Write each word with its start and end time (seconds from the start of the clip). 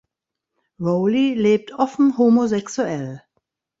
Rowley 0.85 1.35
lebt 1.43 1.69
offen 1.83 2.07
homosexuell. 2.17 3.09